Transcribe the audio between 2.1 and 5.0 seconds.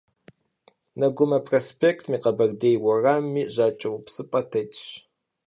Kheberdêy vuerammi jaç'eupsıp'e têtş.